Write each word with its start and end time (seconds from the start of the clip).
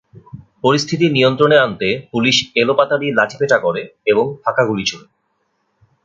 পরিস্থিতি 0.63 1.05
নিয়ন্ত্রণে 1.09 1.57
আনতে 1.57 1.89
পুলিশ 2.11 2.35
এলোপাতাড়ি 2.55 3.07
লাঠিপেটা 3.11 3.57
করে 3.57 3.81
এবং 4.05 4.25
ফাঁকা 4.43 4.63
গুলি 4.65 4.85
ছোড়ে। 4.85 5.05